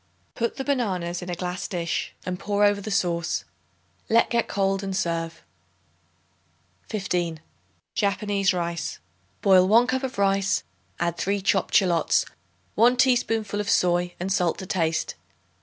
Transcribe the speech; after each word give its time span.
Put 0.33 0.55
the 0.57 0.63
bananas 0.63 1.21
in 1.21 1.29
a 1.29 1.35
glass 1.35 1.67
dish 1.67 2.11
and 2.25 2.39
pour 2.39 2.63
over 2.63 2.81
the 2.81 2.89
sauce. 2.89 3.43
Let 4.09 4.31
get 4.31 4.47
cold 4.47 4.81
and 4.81 4.97
serve. 4.97 5.43
15. 6.89 7.39
Japanese 7.93 8.51
Rice. 8.51 8.97
Boil 9.43 9.67
1 9.67 9.85
cup 9.85 10.01
of 10.01 10.17
rice; 10.17 10.63
add 10.99 11.17
3 11.17 11.39
chopped 11.43 11.75
shallots, 11.75 12.25
1 12.73 12.97
teaspoonful 12.97 13.61
of 13.61 13.69
soy 13.69 14.15
and 14.19 14.33
salt 14.33 14.57
to 14.57 14.65
taste. 14.65 15.13